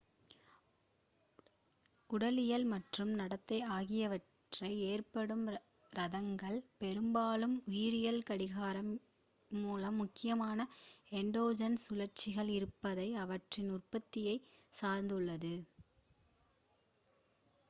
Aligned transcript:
உடலியல் 2.09 2.63
மற்றும் 2.71 3.11
நடத்தை 3.15 3.57
ஆகியவற்றில் 3.75 4.31
ஏற்படும் 4.87 5.43
ரிதங்கள் 5.91 6.57
பெரும்பாலும் 6.79 7.53
உயிரியல் 7.69 8.25
கடிகாரங்கள் 8.29 9.05
மூலம் 9.57 9.99
முக்கியமாக 10.01 10.65
எண்டோஜெனஸ் 11.13 11.85
சுழற்சிகள் 11.85 12.49
இருப்பதையும் 12.57 13.21
அவற்றின் 13.25 13.69
உற்பத்தியையும் 13.77 14.49
சார்ந்துள்ளது 14.73 15.53